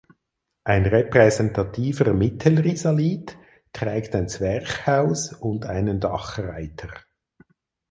Ein 0.63 0.87
repräsentativer 0.87 2.15
Mittelrisalit 2.15 3.37
trägt 3.71 4.15
ein 4.15 4.27
Zwerchhaus 4.27 5.31
und 5.33 5.67
einen 5.67 5.99
Dachreiter. 5.99 6.89